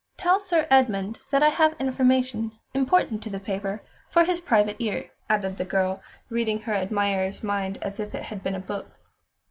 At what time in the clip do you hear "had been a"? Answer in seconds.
8.23-8.59